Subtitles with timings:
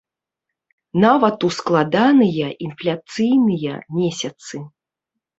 [1.03, 4.55] Нават у складаныя інфляцыйныя месяцы.